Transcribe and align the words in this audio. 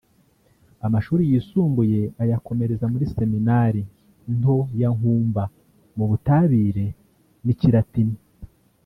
amashuri 0.85 1.21
yisumbuye 1.31 1.99
ayakomereza 2.23 2.85
muri 2.93 3.05
Seminari 3.15 3.81
nto 4.37 4.57
ya 4.79 4.89
Nkumba 4.97 5.43
mu 5.97 6.05
Butabire 6.09 6.85
n’Ikilatini 7.45 8.17